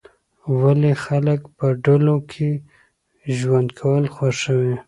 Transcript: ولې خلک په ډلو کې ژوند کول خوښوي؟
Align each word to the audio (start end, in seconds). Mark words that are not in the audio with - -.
ولې 0.61 0.91
خلک 1.05 1.41
په 1.57 1.67
ډلو 1.83 2.17
کې 2.31 2.49
ژوند 3.37 3.69
کول 3.79 4.03
خوښوي؟ 4.13 4.75